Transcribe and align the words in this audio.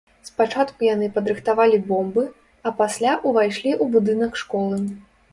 Спачатку 0.27 0.85
яны 0.85 1.09
падрыхтавалі 1.17 1.77
бомбы, 1.91 2.23
а 2.69 2.71
пасля 2.79 3.11
ўвайшлі 3.29 3.71
ў 3.83 3.97
будынак 3.97 4.33
школы. 4.43 4.81